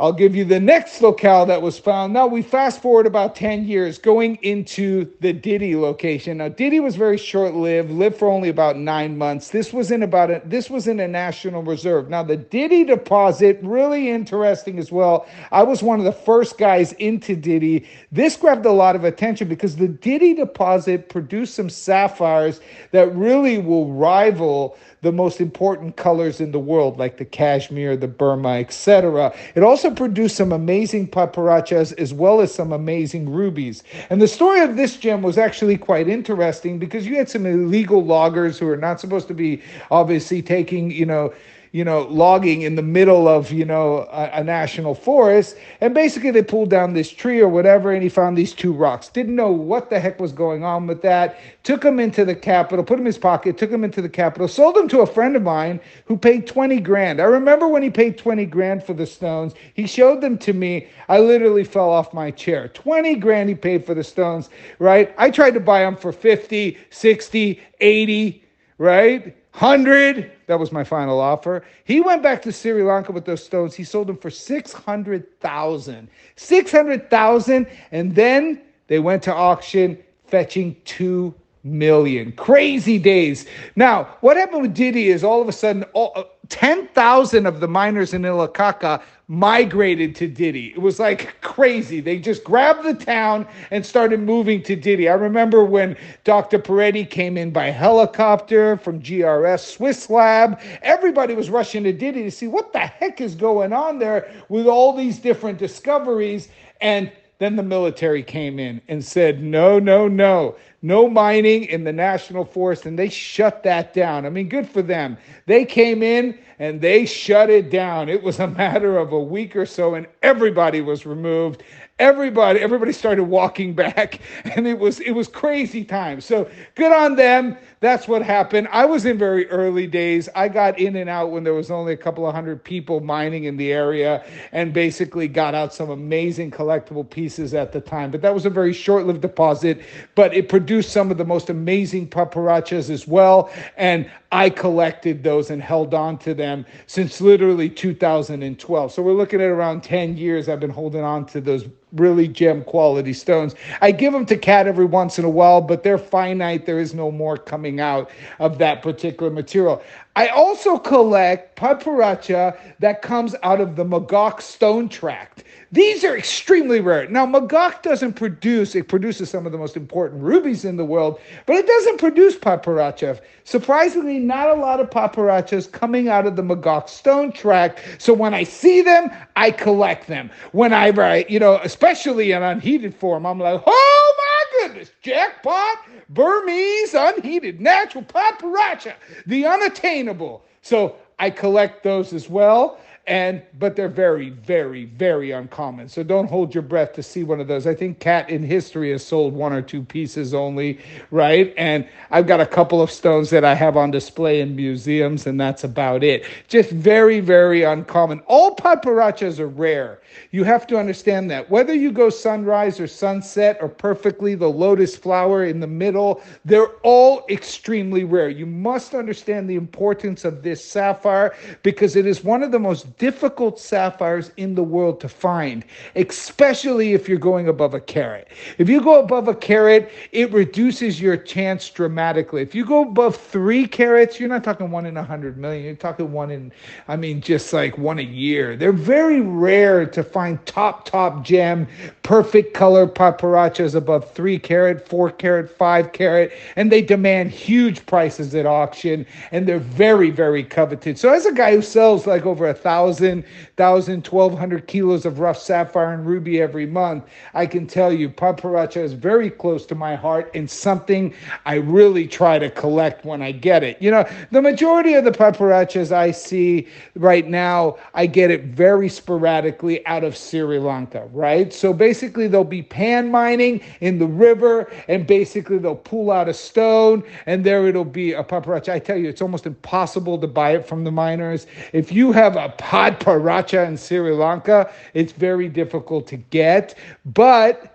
I'll 0.00 0.14
give 0.14 0.34
you 0.34 0.46
the 0.46 0.58
next 0.58 1.02
locale 1.02 1.44
that 1.44 1.60
was 1.60 1.78
found. 1.78 2.14
Now 2.14 2.26
we 2.26 2.40
fast 2.40 2.80
forward 2.80 3.04
about 3.04 3.36
10 3.36 3.66
years 3.66 3.98
going 3.98 4.36
into 4.36 5.12
the 5.20 5.34
Didy 5.34 5.76
location. 5.76 6.38
Now 6.38 6.48
Didy 6.48 6.80
was 6.80 6.96
very 6.96 7.18
short-lived, 7.18 7.90
lived 7.90 8.16
for 8.16 8.28
only 8.28 8.48
about 8.48 8.78
9 8.78 9.18
months. 9.18 9.50
This 9.50 9.74
was 9.74 9.90
in 9.90 10.02
about 10.02 10.30
a, 10.30 10.40
this 10.46 10.70
was 10.70 10.88
in 10.88 11.00
a 11.00 11.06
national 11.06 11.62
reserve. 11.62 12.08
Now 12.08 12.22
the 12.22 12.38
Didy 12.38 12.84
deposit 12.84 13.58
really 13.60 14.08
interesting 14.08 14.78
as 14.78 14.90
well. 14.90 15.26
I 15.52 15.64
was 15.64 15.82
one 15.82 15.98
of 15.98 16.06
the 16.06 16.12
first 16.12 16.56
guys 16.56 16.94
into 16.94 17.36
Didy. 17.36 17.86
This 18.10 18.38
grabbed 18.38 18.64
a 18.64 18.72
lot 18.72 18.96
of 18.96 19.04
attention 19.04 19.48
because 19.48 19.76
the 19.76 19.88
Didy 19.88 20.32
deposit 20.32 21.10
produced 21.10 21.56
some 21.56 21.68
sapphires 21.68 22.62
that 22.92 23.14
really 23.14 23.58
will 23.58 23.92
rival 23.92 24.78
the 25.02 25.12
most 25.12 25.40
important 25.40 25.96
colors 25.96 26.40
in 26.40 26.52
the 26.52 26.58
world, 26.58 26.98
like 26.98 27.16
the 27.16 27.24
Kashmir, 27.24 27.96
the 27.96 28.08
Burma, 28.08 28.58
etc. 28.58 29.34
It 29.54 29.62
also 29.62 29.89
produced 29.96 30.36
some 30.36 30.52
amazing 30.52 31.08
padparadschas 31.08 31.92
as 31.98 32.12
well 32.12 32.40
as 32.40 32.54
some 32.54 32.72
amazing 32.72 33.30
rubies. 33.30 33.82
And 34.08 34.20
the 34.20 34.28
story 34.28 34.60
of 34.60 34.76
this 34.76 34.96
gem 34.96 35.22
was 35.22 35.38
actually 35.38 35.76
quite 35.76 36.08
interesting 36.08 36.78
because 36.78 37.06
you 37.06 37.16
had 37.16 37.28
some 37.28 37.46
illegal 37.46 38.04
loggers 38.04 38.58
who 38.58 38.68
are 38.68 38.76
not 38.76 39.00
supposed 39.00 39.28
to 39.28 39.34
be 39.34 39.62
obviously 39.90 40.42
taking, 40.42 40.90
you 40.90 41.06
know, 41.06 41.32
you 41.72 41.84
know, 41.84 42.02
logging 42.02 42.62
in 42.62 42.74
the 42.74 42.82
middle 42.82 43.28
of, 43.28 43.52
you 43.52 43.64
know, 43.64 44.08
a, 44.10 44.30
a, 44.34 44.44
national 44.44 44.92
forest. 44.94 45.56
And 45.80 45.94
basically 45.94 46.32
they 46.32 46.42
pulled 46.42 46.68
down 46.68 46.94
this 46.94 47.10
tree 47.10 47.40
or 47.40 47.48
whatever, 47.48 47.92
and 47.92 48.02
he 48.02 48.08
found 48.08 48.36
these 48.36 48.52
two 48.52 48.72
rocks. 48.72 49.08
Didn't 49.08 49.36
know 49.36 49.52
what 49.52 49.88
the 49.88 50.00
heck 50.00 50.18
was 50.18 50.32
going 50.32 50.64
on 50.64 50.88
with 50.88 51.00
that. 51.02 51.38
Took 51.62 51.84
him 51.84 52.00
into 52.00 52.24
the 52.24 52.34
capital, 52.34 52.84
put 52.84 52.94
him 52.94 53.02
in 53.02 53.06
his 53.06 53.18
pocket, 53.18 53.56
took 53.56 53.70
him 53.70 53.84
into 53.84 54.02
the 54.02 54.08
capital, 54.08 54.48
sold 54.48 54.76
him 54.76 54.88
to 54.88 55.00
a 55.00 55.06
friend 55.06 55.36
of 55.36 55.42
mine 55.42 55.80
who 56.06 56.16
paid 56.16 56.46
20 56.46 56.80
grand. 56.80 57.20
I 57.20 57.24
remember 57.24 57.68
when 57.68 57.84
he 57.84 57.90
paid 57.90 58.18
20 58.18 58.46
grand 58.46 58.82
for 58.82 58.94
the 58.94 59.06
stones. 59.06 59.54
He 59.74 59.86
showed 59.86 60.20
them 60.20 60.38
to 60.38 60.52
me. 60.52 60.88
I 61.08 61.20
literally 61.20 61.64
fell 61.64 61.90
off 61.90 62.12
my 62.12 62.32
chair. 62.32 62.66
20 62.68 63.14
grand 63.16 63.48
he 63.48 63.54
paid 63.54 63.86
for 63.86 63.94
the 63.94 64.02
stones, 64.02 64.50
right? 64.80 65.14
I 65.18 65.30
tried 65.30 65.54
to 65.54 65.60
buy 65.60 65.82
them 65.82 65.96
for 65.96 66.10
50, 66.10 66.76
60, 66.90 67.60
80, 67.80 68.44
right? 68.78 69.36
100 69.52 70.30
that 70.46 70.58
was 70.58 70.72
my 70.72 70.84
final 70.84 71.20
offer. 71.20 71.64
He 71.84 72.00
went 72.00 72.22
back 72.22 72.42
to 72.42 72.52
sri 72.52 72.82
lanka 72.82 73.12
with 73.12 73.24
those 73.24 73.44
stones. 73.44 73.74
He 73.74 73.84
sold 73.84 74.08
them 74.08 74.16
for 74.16 74.30
600000 74.30 76.08
600000 76.36 77.66
and 77.92 78.14
then 78.14 78.62
they 78.86 78.98
went 78.98 79.22
to 79.24 79.34
auction 79.34 79.98
fetching 80.26 80.76
2 80.84 81.34
million. 81.64 82.32
Crazy 82.32 82.98
days. 82.98 83.46
Now 83.76 84.16
what 84.20 84.36
happened 84.36 84.62
with 84.62 84.74
Didy 84.74 85.08
is 85.08 85.24
all 85.24 85.42
of 85.42 85.48
a 85.48 85.52
sudden 85.52 85.84
all, 85.92 86.12
uh, 86.16 86.24
10,000 86.50 87.46
of 87.46 87.60
the 87.60 87.68
miners 87.68 88.12
in 88.12 88.22
Ilakaka 88.22 89.02
migrated 89.28 90.16
to 90.16 90.26
Didy. 90.26 90.72
It 90.72 90.80
was 90.80 90.98
like 90.98 91.40
crazy. 91.40 92.00
They 92.00 92.18
just 92.18 92.42
grabbed 92.42 92.82
the 92.82 92.94
town 92.94 93.46
and 93.70 93.86
started 93.86 94.18
moving 94.20 94.60
to 94.64 94.74
Didy. 94.74 95.08
I 95.08 95.14
remember 95.14 95.64
when 95.64 95.96
Dr. 96.24 96.58
Peretti 96.58 97.08
came 97.08 97.36
in 97.38 97.52
by 97.52 97.70
helicopter 97.70 98.76
from 98.76 99.00
GRS 99.00 99.60
Swiss 99.76 100.10
Lab. 100.10 100.60
Everybody 100.82 101.36
was 101.36 101.48
rushing 101.48 101.84
to 101.84 101.92
Didy 101.92 102.24
to 102.24 102.30
see 102.30 102.48
what 102.48 102.72
the 102.72 102.80
heck 102.80 103.20
is 103.20 103.36
going 103.36 103.72
on 103.72 104.00
there 104.00 104.28
with 104.48 104.66
all 104.66 104.96
these 104.96 105.20
different 105.20 105.58
discoveries. 105.58 106.48
And 106.80 107.12
then 107.40 107.56
the 107.56 107.62
military 107.62 108.22
came 108.22 108.58
in 108.58 108.82
and 108.86 109.02
said, 109.02 109.42
no, 109.42 109.78
no, 109.78 110.06
no, 110.06 110.56
no 110.82 111.08
mining 111.08 111.64
in 111.64 111.84
the 111.84 111.92
national 111.92 112.44
forest. 112.44 112.84
And 112.84 112.98
they 112.98 113.08
shut 113.08 113.62
that 113.62 113.94
down. 113.94 114.26
I 114.26 114.30
mean, 114.30 114.50
good 114.50 114.68
for 114.68 114.82
them. 114.82 115.16
They 115.46 115.64
came 115.64 116.02
in 116.02 116.38
and 116.58 116.82
they 116.82 117.06
shut 117.06 117.48
it 117.48 117.70
down. 117.70 118.10
It 118.10 118.22
was 118.22 118.40
a 118.40 118.46
matter 118.62 118.98
of 118.98 119.12
a 119.12 119.18
week 119.18 119.56
or 119.56 119.64
so, 119.64 119.94
and 119.94 120.06
everybody 120.22 120.82
was 120.82 121.06
removed 121.06 121.62
everybody 122.00 122.58
everybody 122.60 122.92
started 122.92 123.24
walking 123.24 123.74
back 123.84 124.20
and 124.56 124.66
it 124.66 124.78
was 124.78 124.98
it 125.00 125.12
was 125.12 125.28
crazy 125.28 125.84
time 125.84 126.20
so 126.20 126.50
good 126.74 126.92
on 126.92 127.16
them. 127.16 127.56
That's 127.80 128.06
what 128.06 128.22
happened. 128.22 128.68
I 128.70 128.84
was 128.84 129.06
in 129.06 129.16
very 129.18 129.48
early 129.48 129.86
days. 129.86 130.28
I 130.34 130.48
got 130.48 130.78
in 130.78 130.96
and 130.96 131.08
out 131.08 131.30
when 131.30 131.44
there 131.44 131.54
was 131.54 131.70
only 131.70 131.94
a 131.94 131.96
couple 131.96 132.26
of 132.26 132.34
hundred 132.34 132.62
people 132.62 133.00
mining 133.00 133.44
in 133.44 133.56
the 133.56 133.72
area 133.72 134.24
and 134.52 134.72
basically 134.72 135.28
got 135.28 135.54
out 135.54 135.72
some 135.72 135.90
amazing 135.90 136.50
collectible 136.50 137.08
pieces 137.08 137.54
at 137.54 137.72
the 137.72 137.80
time. 137.80 138.10
But 138.10 138.20
that 138.22 138.34
was 138.34 138.46
a 138.46 138.50
very 138.50 138.72
short-lived 138.72 139.22
deposit 139.22 139.82
but 140.14 140.34
it 140.34 140.48
produced 140.48 140.92
some 140.92 141.10
of 141.10 141.18
the 141.18 141.24
most 141.24 141.50
amazing 141.50 142.08
padparadschas 142.08 142.90
as 142.90 143.06
well 143.06 143.50
and 143.76 144.10
i 144.32 144.48
collected 144.50 145.22
those 145.22 145.50
and 145.50 145.62
held 145.62 145.94
on 145.94 146.18
to 146.18 146.34
them 146.34 146.64
since 146.86 147.20
literally 147.20 147.68
2012 147.68 148.92
so 148.92 149.02
we're 149.02 149.12
looking 149.12 149.40
at 149.40 149.48
around 149.48 149.82
10 149.82 150.16
years 150.16 150.48
i've 150.48 150.60
been 150.60 150.70
holding 150.70 151.02
on 151.02 151.24
to 151.26 151.40
those 151.40 151.66
really 151.92 152.28
gem 152.28 152.62
quality 152.64 153.12
stones. 153.12 153.54
I 153.80 153.90
give 153.90 154.12
them 154.12 154.26
to 154.26 154.36
Kat 154.36 154.66
every 154.66 154.84
once 154.84 155.18
in 155.18 155.24
a 155.24 155.30
while, 155.30 155.60
but 155.60 155.82
they're 155.82 155.98
finite. 155.98 156.66
There 156.66 156.78
is 156.78 156.94
no 156.94 157.10
more 157.10 157.36
coming 157.36 157.80
out 157.80 158.10
of 158.38 158.58
that 158.58 158.82
particular 158.82 159.30
material. 159.30 159.82
I 160.16 160.28
also 160.28 160.76
collect 160.76 161.56
padparadscha 161.56 162.58
that 162.80 163.00
comes 163.00 163.36
out 163.42 163.60
of 163.60 163.76
the 163.76 163.84
Mogok 163.84 164.40
stone 164.40 164.88
tract. 164.88 165.44
These 165.72 166.02
are 166.02 166.16
extremely 166.16 166.80
rare. 166.80 167.08
Now, 167.08 167.24
Mogok 167.24 167.82
doesn't 167.82 168.14
produce, 168.14 168.74
it 168.74 168.88
produces 168.88 169.30
some 169.30 169.46
of 169.46 169.52
the 169.52 169.58
most 169.58 169.76
important 169.76 170.20
rubies 170.20 170.64
in 170.64 170.76
the 170.76 170.84
world, 170.84 171.20
but 171.46 171.54
it 171.54 171.66
doesn't 171.66 171.98
produce 171.98 172.36
padparadscha. 172.36 173.20
Surprisingly, 173.44 174.18
not 174.18 174.48
a 174.48 174.54
lot 174.54 174.80
of 174.80 174.90
padparadschas 174.90 175.70
coming 175.70 176.08
out 176.08 176.26
of 176.26 176.34
the 176.34 176.42
Mogok 176.42 176.88
stone 176.88 177.30
tract. 177.30 177.80
So 177.98 178.12
when 178.12 178.34
I 178.34 178.42
see 178.42 178.82
them, 178.82 179.10
I 179.36 179.52
collect 179.52 180.08
them. 180.08 180.30
When 180.50 180.72
I 180.72 180.90
write, 180.90 181.30
you 181.30 181.38
know, 181.38 181.60
especially 181.62 182.32
in 182.32 182.42
unheated 182.42 182.96
form, 182.96 183.24
I'm 183.24 183.38
like, 183.38 183.62
oh 183.64 184.14
my 184.18 184.29
goodness, 184.60 184.90
jackpot, 185.02 185.78
Burmese, 186.08 186.94
unheated, 186.94 187.60
natural 187.60 188.04
padparadscha, 188.04 188.94
the 189.26 189.46
unattainable. 189.46 190.44
So 190.62 190.96
I 191.18 191.30
collect 191.30 191.82
those 191.82 192.12
as 192.12 192.28
well 192.28 192.78
and 193.10 193.42
but 193.58 193.74
they're 193.74 193.88
very 193.88 194.30
very 194.30 194.84
very 194.84 195.32
uncommon. 195.32 195.88
So 195.88 196.04
don't 196.04 196.28
hold 196.28 196.54
your 196.54 196.62
breath 196.62 196.92
to 196.94 197.02
see 197.02 197.24
one 197.24 197.40
of 197.40 197.48
those. 197.48 197.66
I 197.66 197.74
think 197.74 197.98
Kat 197.98 198.30
in 198.30 198.44
history 198.44 198.92
has 198.92 199.04
sold 199.04 199.34
one 199.34 199.52
or 199.52 199.60
two 199.60 199.82
pieces 199.82 200.32
only 200.32 200.78
right? 201.10 201.52
And 201.56 201.86
i've 202.12 202.26
got 202.28 202.40
a 202.40 202.46
couple 202.46 202.80
of 202.80 202.90
stones 202.90 203.30
that 203.30 203.44
i 203.44 203.54
have 203.54 203.76
on 203.76 203.90
display 203.90 204.40
in 204.40 204.54
museums 204.54 205.26
and 205.26 205.40
that's 205.40 205.64
about 205.64 206.04
it. 206.04 206.24
Just 206.46 206.70
very 206.70 207.18
very 207.20 207.64
uncommon. 207.64 208.20
All 208.26 208.54
padparadschas 208.54 209.40
are 209.40 209.48
rare. 209.48 210.00
You 210.30 210.44
have 210.44 210.66
to 210.68 210.78
understand 210.78 211.30
that. 211.32 211.50
Whether 211.50 211.74
you 211.74 211.90
go 211.90 212.10
sunrise 212.10 212.78
or 212.78 212.86
sunset 212.86 213.58
or 213.60 213.68
perfectly 213.68 214.36
the 214.36 214.48
lotus 214.48 214.96
flower 214.96 215.44
in 215.44 215.58
the 215.58 215.66
middle 215.66 216.22
they're 216.44 216.74
all 216.84 217.24
extremely 217.28 218.04
rare. 218.04 218.28
You 218.28 218.46
must 218.46 218.94
understand 218.94 219.50
the 219.50 219.56
importance 219.56 220.24
of 220.24 220.42
this 220.42 220.64
sapphire 220.64 221.34
because 221.64 221.96
it 221.96 222.06
is 222.06 222.22
one 222.22 222.44
of 222.44 222.52
the 222.52 222.58
most 222.58 222.86
difficult 223.00 223.58
sapphires 223.58 224.30
in 224.36 224.54
the 224.54 224.62
world 224.62 225.00
to 225.00 225.08
find, 225.08 225.64
especially 225.96 226.92
if 226.92 227.08
you're 227.08 227.16
going 227.16 227.48
above 227.48 227.72
a 227.72 227.80
carat. 227.80 228.28
If 228.58 228.68
you 228.68 228.82
go 228.82 229.00
above 229.00 229.26
a 229.26 229.34
carat, 229.34 229.90
it 230.12 230.30
reduces 230.32 231.00
your 231.00 231.16
chance 231.16 231.70
dramatically. 231.70 232.42
If 232.42 232.54
you 232.54 232.66
go 232.66 232.82
above 232.82 233.16
three 233.16 233.66
carats, 233.66 234.20
you're 234.20 234.28
not 234.28 234.44
talking 234.44 234.70
one 234.70 234.84
in 234.84 234.98
a 234.98 235.02
hundred 235.02 235.38
million. 235.38 235.64
You're 235.64 235.76
talking 235.76 236.12
one 236.12 236.30
in, 236.30 236.52
I 236.88 236.96
mean, 236.96 237.22
just 237.22 237.54
like 237.54 237.78
one 237.78 237.98
a 237.98 238.02
year. 238.02 238.54
They're 238.54 238.70
very 238.70 239.22
rare 239.22 239.86
to 239.86 240.02
find 240.02 240.44
top, 240.44 240.84
top 240.84 241.24
gem, 241.24 241.66
perfect 242.02 242.52
color 242.52 242.86
padparadschas 242.86 243.74
above 243.74 244.12
three 244.12 244.38
carat, 244.38 244.86
four 244.86 245.10
carat, 245.10 245.48
five 245.48 245.92
carat, 245.92 246.32
and 246.56 246.70
they 246.70 246.82
demand 246.82 247.30
huge 247.30 247.86
prices 247.86 248.34
at 248.34 248.44
auction, 248.44 249.06
and 249.32 249.48
they're 249.48 249.58
very, 249.58 250.10
very 250.10 250.44
coveted. 250.44 250.98
So 250.98 251.10
as 251.10 251.24
a 251.24 251.32
guy 251.32 251.54
who 251.54 251.62
sells 251.62 252.06
like 252.06 252.26
over 252.26 252.46
a 252.46 252.52
thousand 252.52 252.89
thousand, 252.90 253.24
thousand, 253.56 254.04
twelve 254.04 254.36
hundred 254.36 254.66
kilos 254.66 255.06
of 255.06 255.20
rough 255.20 255.38
sapphire 255.38 255.92
and 255.92 256.04
ruby 256.04 256.40
every 256.40 256.66
month. 256.66 257.04
I 257.34 257.46
can 257.46 257.66
tell 257.66 257.92
you, 257.92 258.10
padparadscha 258.10 258.82
is 258.82 258.94
very 258.94 259.30
close 259.30 259.64
to 259.66 259.74
my 259.76 259.94
heart 259.94 260.30
and 260.34 260.50
something 260.50 261.14
I 261.46 261.56
really 261.56 262.08
try 262.08 262.38
to 262.40 262.50
collect 262.50 263.04
when 263.04 263.22
I 263.22 263.30
get 263.30 263.62
it. 263.62 263.80
You 263.80 263.92
know, 263.92 264.04
the 264.32 264.42
majority 264.42 264.94
of 264.94 265.04
the 265.04 265.12
padparadschas 265.12 265.92
I 265.92 266.10
see 266.10 266.66
right 266.96 267.26
now, 267.28 267.76
I 267.94 268.06
get 268.06 268.30
it 268.32 268.44
very 268.44 268.88
sporadically 268.88 269.86
out 269.86 270.02
of 270.02 270.16
Sri 270.16 270.58
Lanka, 270.58 271.08
right? 271.12 271.52
So 271.52 271.72
basically, 271.72 272.26
they'll 272.26 272.42
be 272.42 272.62
pan 272.62 273.10
mining 273.10 273.60
in 273.80 273.98
the 273.98 274.06
river, 274.06 274.70
and 274.88 275.06
basically 275.06 275.58
they'll 275.58 275.76
pull 275.76 276.10
out 276.10 276.28
a 276.28 276.34
stone, 276.34 277.04
and 277.26 277.44
there 277.44 277.68
it'll 277.68 277.84
be 277.84 278.12
a 278.14 278.24
padparadscha. 278.24 278.72
I 278.72 278.80
tell 278.80 278.96
you, 278.96 279.08
it's 279.08 279.22
almost 279.22 279.46
impossible 279.46 280.18
to 280.18 280.26
buy 280.26 280.56
it 280.56 280.66
from 280.66 280.82
the 280.82 280.90
miners. 280.90 281.46
If 281.72 281.92
you 281.92 282.10
have 282.12 282.36
a 282.36 282.48
Padparadscha 282.70 283.66
in 283.66 283.76
Sri 283.76 284.12
Lanka. 284.12 284.72
It's 284.94 285.10
very 285.10 285.48
difficult 285.48 286.06
to 286.06 286.16
get, 286.16 286.78
but 287.04 287.69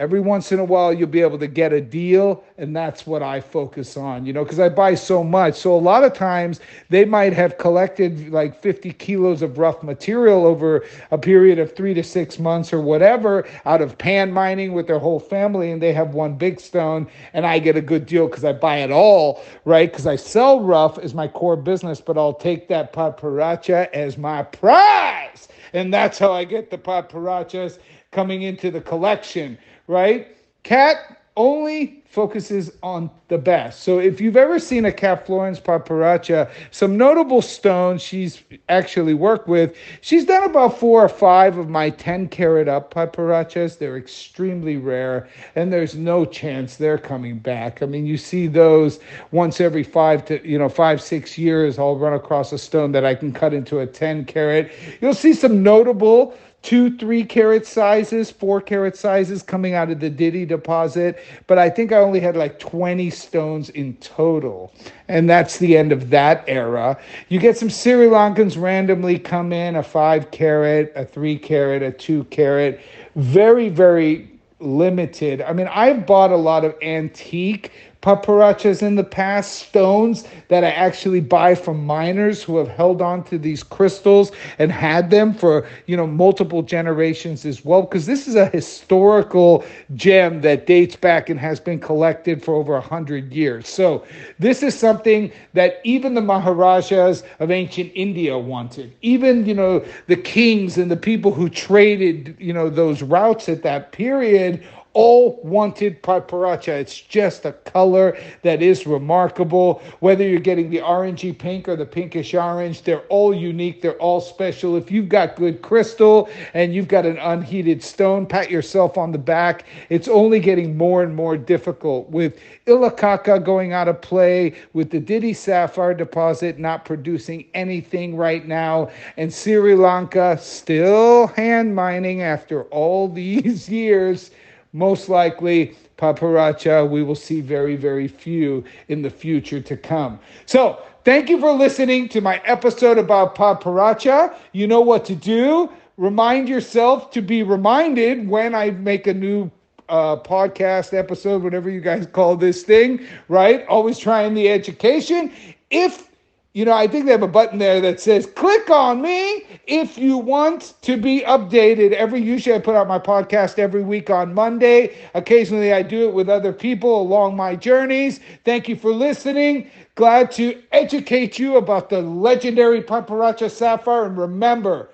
every 0.00 0.20
once 0.20 0.50
in 0.50 0.58
a 0.58 0.64
while 0.64 0.92
you'll 0.92 1.06
be 1.06 1.20
able 1.20 1.38
to 1.38 1.46
get 1.46 1.72
a 1.72 1.80
deal 1.80 2.42
and 2.58 2.74
that's 2.74 3.06
what 3.06 3.22
i 3.22 3.40
focus 3.40 3.96
on 3.96 4.26
you 4.26 4.32
know 4.32 4.42
because 4.42 4.58
i 4.58 4.68
buy 4.68 4.94
so 4.94 5.22
much. 5.22 5.56
So 5.56 5.74
a 5.74 5.76
lot 5.76 6.04
of 6.04 6.12
times 6.14 6.60
they 6.88 7.04
might 7.04 7.32
have 7.32 7.58
collected 7.58 8.30
like 8.30 8.60
50 8.60 8.92
kilos 8.94 9.42
of 9.42 9.58
rough 9.58 9.82
material 9.82 10.46
over 10.46 10.86
a 11.10 11.18
period 11.18 11.58
of 11.58 11.74
three 11.74 11.94
to 11.94 12.02
six 12.02 12.38
months 12.38 12.72
or 12.72 12.80
whatever 12.80 13.46
out 13.66 13.82
of 13.82 13.98
pan 13.98 14.32
mining 14.32 14.72
with 14.72 14.86
their 14.86 14.98
whole 14.98 15.20
family 15.20 15.70
and 15.70 15.82
they 15.82 15.92
have 15.92 16.14
one 16.14 16.34
big 16.34 16.60
stone 16.60 17.06
and 17.34 17.46
i 17.46 17.58
get 17.58 17.76
a 17.76 17.80
good 17.80 18.06
deal 18.06 18.26
because 18.26 18.44
i 18.44 18.52
buy 18.52 18.78
it 18.78 18.90
all 18.90 19.42
right? 19.64 19.90
Because 19.90 20.06
i 20.06 20.16
sell 20.16 20.60
rough 20.60 20.98
as 20.98 21.14
my 21.14 21.28
core 21.28 21.56
business 21.56 22.00
but 22.00 22.16
i'll 22.16 22.34
take 22.34 22.68
that 22.68 22.92
padparadscha 22.92 23.90
as 23.92 24.16
my 24.16 24.42
prize. 24.42 25.48
And 25.72 25.92
that's 25.92 26.18
how 26.18 26.32
i 26.32 26.44
get 26.44 26.70
the 26.70 26.78
padparadschas 26.78 27.78
coming 28.12 28.42
into 28.42 28.70
the 28.70 28.80
collection 28.80 29.56
right? 29.90 30.28
Kat 30.62 31.20
only 31.36 32.02
focuses 32.06 32.72
on 32.82 33.10
the 33.28 33.38
best. 33.38 33.82
So 33.82 33.98
if 33.98 34.20
you've 34.20 34.36
ever 34.36 34.58
seen 34.58 34.84
a 34.84 34.92
Kat 34.92 35.26
Florence 35.26 35.60
Padparadscha, 35.60 36.50
some 36.70 36.96
notable 36.96 37.40
stones 37.40 38.02
she's 38.02 38.42
actually 38.68 39.14
worked 39.14 39.48
with, 39.48 39.76
she's 40.00 40.24
done 40.24 40.44
about 40.44 40.78
four 40.78 41.04
or 41.04 41.08
five 41.08 41.56
of 41.56 41.68
my 41.68 41.90
10 41.90 42.28
carat 42.28 42.68
up 42.68 42.92
Padparadschas. 42.92 43.78
They're 43.78 43.96
extremely 43.96 44.76
rare 44.76 45.28
and 45.54 45.72
there's 45.72 45.94
no 45.94 46.24
chance 46.24 46.76
they're 46.76 46.98
coming 46.98 47.38
back. 47.38 47.80
I 47.80 47.86
mean, 47.86 48.06
you 48.06 48.16
see 48.16 48.48
those 48.48 49.00
once 49.30 49.60
every 49.60 49.84
five 49.84 50.24
to, 50.26 50.46
you 50.46 50.58
know, 50.58 50.68
five, 50.68 51.00
six 51.00 51.38
years, 51.38 51.78
I'll 51.78 51.96
run 51.96 52.12
across 52.12 52.52
a 52.52 52.58
stone 52.58 52.92
that 52.92 53.04
I 53.04 53.14
can 53.14 53.32
cut 53.32 53.54
into 53.54 53.78
a 53.78 53.86
10 53.86 54.24
carat. 54.24 54.72
You'll 55.00 55.14
see 55.14 55.32
some 55.32 55.62
notable 55.62 56.34
two, 56.62 56.96
three 56.98 57.24
carat 57.24 57.66
sizes, 57.66 58.30
four 58.30 58.60
carat 58.60 58.96
sizes 58.96 59.42
coming 59.42 59.74
out 59.74 59.90
of 59.90 60.00
the 60.00 60.10
Didy 60.10 60.44
deposit. 60.44 61.18
But 61.46 61.58
I 61.58 61.70
think 61.70 61.92
I 61.92 61.96
only 61.96 62.20
had 62.20 62.36
like 62.36 62.58
20 62.58 63.08
stones 63.10 63.70
in 63.70 63.94
total. 63.96 64.72
And 65.08 65.28
that's 65.28 65.58
the 65.58 65.76
end 65.76 65.92
of 65.92 66.10
that 66.10 66.44
era. 66.46 66.98
You 67.28 67.40
get 67.40 67.56
some 67.56 67.70
Sri 67.70 68.06
Lankans 68.06 68.60
randomly 68.60 69.18
come 69.18 69.52
in 69.52 69.76
a 69.76 69.82
five 69.82 70.30
carat, 70.30 70.92
a 70.94 71.04
three 71.04 71.38
carat, 71.38 71.82
a 71.82 71.92
two 71.92 72.24
carat. 72.24 72.80
Very, 73.16 73.68
very 73.68 74.30
limited. 74.60 75.40
I 75.40 75.52
mean, 75.52 75.68
I've 75.68 76.06
bought 76.06 76.30
a 76.30 76.36
lot 76.36 76.64
of 76.64 76.74
antique 76.82 77.72
padparadschas 78.02 78.82
in 78.82 78.94
the 78.94 79.04
past, 79.04 79.68
stones 79.68 80.26
that 80.48 80.64
I 80.64 80.70
actually 80.70 81.20
buy 81.20 81.54
from 81.54 81.84
miners 81.84 82.42
who 82.42 82.56
have 82.56 82.68
held 82.68 83.02
on 83.02 83.24
to 83.24 83.38
these 83.38 83.62
crystals 83.62 84.32
and 84.58 84.72
had 84.72 85.10
them 85.10 85.34
for, 85.34 85.68
you 85.86 85.96
know, 85.96 86.06
multiple 86.06 86.62
generations 86.62 87.44
as 87.44 87.64
well, 87.64 87.82
because 87.82 88.06
this 88.06 88.26
is 88.26 88.36
a 88.36 88.46
historical 88.46 89.64
gem 89.94 90.40
that 90.40 90.66
dates 90.66 90.96
back 90.96 91.28
and 91.28 91.38
has 91.38 91.60
been 91.60 91.78
collected 91.78 92.42
for 92.42 92.54
over 92.54 92.76
a 92.76 92.80
hundred 92.80 93.32
years. 93.32 93.68
So 93.68 94.04
this 94.38 94.62
is 94.62 94.78
something 94.78 95.30
that 95.52 95.80
even 95.84 96.14
the 96.14 96.22
Maharajas 96.22 97.22
of 97.38 97.50
ancient 97.50 97.92
India 97.94 98.38
wanted. 98.38 98.94
Even, 99.02 99.44
you 99.44 99.54
know, 99.54 99.84
the 100.06 100.16
kings 100.16 100.78
and 100.78 100.90
the 100.90 100.96
people 100.96 101.32
who 101.32 101.48
traded, 101.48 102.34
you 102.38 102.52
know, 102.52 102.70
those 102.70 103.02
routes 103.02 103.48
at 103.48 103.62
that 103.62 103.92
period 103.92 104.66
all 104.92 105.40
wanted 105.42 106.02
padparadscha. 106.02 106.68
It's 106.68 107.00
just 107.00 107.44
a 107.44 107.52
color 107.52 108.18
that 108.42 108.60
is 108.60 108.86
remarkable. 108.86 109.82
Whether 110.00 110.26
you're 110.28 110.40
getting 110.40 110.70
the 110.70 110.78
orangey 110.78 111.36
pink 111.36 111.68
or 111.68 111.76
the 111.76 111.86
pinkish 111.86 112.34
orange, 112.34 112.82
they're 112.82 113.06
all 113.08 113.32
unique. 113.32 113.82
They're 113.82 113.98
all 113.98 114.20
special. 114.20 114.76
If 114.76 114.90
you've 114.90 115.08
got 115.08 115.36
good 115.36 115.62
crystal 115.62 116.28
and 116.54 116.74
you've 116.74 116.88
got 116.88 117.06
an 117.06 117.18
unheated 117.18 117.82
stone, 117.82 118.26
pat 118.26 118.50
yourself 118.50 118.98
on 118.98 119.12
the 119.12 119.18
back. 119.18 119.64
It's 119.88 120.08
only 120.08 120.40
getting 120.40 120.76
more 120.76 121.02
and 121.02 121.14
more 121.14 121.36
difficult 121.36 122.10
with 122.10 122.38
Ilakaka 122.66 123.44
going 123.44 123.72
out 123.72 123.88
of 123.88 124.00
play, 124.00 124.54
with 124.72 124.90
the 124.90 125.00
Didy 125.00 125.32
Sapphire 125.32 125.94
deposit 125.94 126.58
not 126.58 126.84
producing 126.84 127.44
anything 127.54 128.16
right 128.16 128.46
now, 128.46 128.90
and 129.16 129.32
Sri 129.32 129.74
Lanka 129.74 130.38
still 130.40 131.28
hand 131.28 131.74
mining 131.74 132.22
after 132.22 132.64
all 132.64 133.08
these 133.20 133.68
years 133.68 134.30
most 134.72 135.08
likely 135.08 135.76
padparadscha 135.96 136.88
we 136.88 137.02
will 137.02 137.14
see 137.14 137.40
very 137.40 137.76
very 137.76 138.08
few 138.08 138.64
in 138.88 139.02
the 139.02 139.10
future 139.10 139.60
to 139.60 139.76
come. 139.76 140.18
So 140.46 140.80
thank 141.04 141.28
you 141.28 141.38
for 141.40 141.52
listening 141.52 142.08
to 142.10 142.20
my 142.20 142.40
episode 142.44 142.98
about 142.98 143.34
padparadscha 143.34 144.34
you 144.52 144.66
know 144.66 144.80
what 144.80 145.04
to 145.06 145.14
do. 145.14 145.70
Remind 145.96 146.48
yourself 146.48 147.10
to 147.12 147.20
be 147.20 147.42
reminded 147.42 148.28
when 148.28 148.54
i 148.54 148.70
make 148.70 149.06
a 149.06 149.14
new 149.14 149.50
uh, 149.88 150.16
podcast 150.16 150.96
episode 150.96 151.42
whatever 151.42 151.68
you 151.68 151.80
guys 151.80 152.06
call 152.06 152.36
this 152.36 152.62
thing 152.62 153.04
right? 153.28 153.66
Always 153.66 153.98
trying 153.98 154.34
the 154.34 154.48
education. 154.48 155.32
If 155.70 156.09
you 156.52 156.64
know, 156.64 156.72
I 156.72 156.88
think 156.88 157.06
they 157.06 157.12
have 157.12 157.22
a 157.22 157.28
button 157.28 157.60
there 157.60 157.80
that 157.80 158.00
says 158.00 158.26
click 158.26 158.70
on 158.70 159.00
me 159.00 159.44
if 159.68 159.96
you 159.96 160.18
want 160.18 160.74
to 160.82 160.96
be 160.96 161.20
updated. 161.20 161.92
Every 161.92 162.20
usually 162.20 162.56
I 162.56 162.58
put 162.58 162.74
out 162.74 162.88
my 162.88 162.98
podcast 162.98 163.60
every 163.60 163.84
week 163.84 164.10
on 164.10 164.34
Monday. 164.34 164.96
Occasionally 165.14 165.72
I 165.72 165.82
do 165.82 166.08
it 166.08 166.14
with 166.14 166.28
other 166.28 166.52
people 166.52 167.00
along 167.00 167.36
my 167.36 167.54
journeys. 167.54 168.18
Thank 168.44 168.68
you 168.68 168.74
for 168.74 168.92
listening. 168.92 169.70
Glad 169.94 170.32
to 170.32 170.60
educate 170.72 171.38
you 171.38 171.56
about 171.56 171.88
the 171.88 172.02
legendary 172.02 172.82
Padparadscha 172.82 173.48
Sapphire. 173.48 174.06
And 174.06 174.18
remember, 174.18 174.90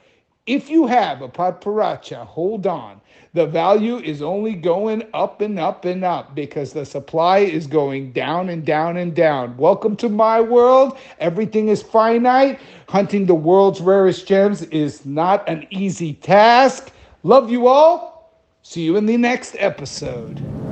if 0.47 0.69
you 0.69 0.87
have 0.87 1.23
a 1.23 1.29
Padparadscha, 1.29 2.27
hold 2.27 2.67
on 2.67 3.01
the 3.37 3.47
value 3.47 3.99
is 3.99 4.23
only 4.23 4.55
going 4.55 5.03
up 5.13 5.43
and 5.43 5.59
up 5.59 5.85
and 5.85 6.03
up 6.03 6.35
because 6.35 6.73
the 6.73 6.87
supply 6.87 7.41
is 7.41 7.67
going 7.67 8.11
down 8.13 8.49
and 8.49 8.65
down 8.65 8.97
and 8.97 9.15
down. 9.15 9.55
Welcome 9.59 9.95
to 9.97 10.09
my 10.09 10.41
world. 10.41 10.97
Everything 11.19 11.69
is 11.69 11.83
finite. 11.83 12.59
Hunting 12.89 13.27
the 13.27 13.35
world's 13.35 13.83
rarest 13.83 14.27
gems 14.27 14.63
is 14.63 15.05
not 15.05 15.47
an 15.51 15.67
easy 15.69 16.15
task. 16.15 16.93
Love 17.25 17.51
you 17.51 17.67
all. 17.67 18.41
See 18.63 18.83
you 18.83 18.97
in 18.97 19.05
the 19.05 19.19
next 19.19 19.55
episode. 19.59 20.66